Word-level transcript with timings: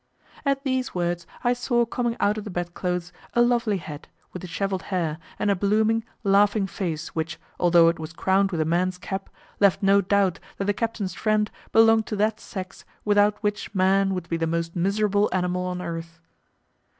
At 0.47 0.63
these 0.63 0.95
words 0.95 1.27
I 1.43 1.53
saw 1.53 1.85
coming 1.85 2.17
out 2.19 2.39
of 2.39 2.43
the 2.43 2.49
bed 2.49 2.73
clothes 2.73 3.13
a 3.35 3.41
lovely 3.43 3.77
head, 3.77 4.07
with 4.33 4.41
dishevelled 4.41 4.81
hair, 4.89 5.19
and 5.37 5.51
a 5.51 5.55
blooming, 5.55 6.03
laughing 6.23 6.65
face 6.65 7.09
which, 7.09 7.39
although 7.59 7.87
it 7.87 7.99
was 7.99 8.11
crowned 8.11 8.51
with 8.51 8.61
a 8.61 8.65
man's 8.65 8.97
cap, 8.97 9.29
left 9.59 9.83
no 9.83 10.01
doubt 10.01 10.39
that 10.57 10.65
the 10.65 10.73
captain's 10.73 11.13
friend 11.13 11.51
belonged 11.71 12.07
to 12.07 12.15
that 12.15 12.39
sex 12.39 12.83
without 13.05 13.37
which 13.43 13.75
man 13.75 14.15
would 14.15 14.27
be 14.27 14.37
the 14.37 14.47
most 14.47 14.75
miserable 14.75 15.29
animal 15.31 15.67
on 15.67 15.83
earth. 15.83 16.17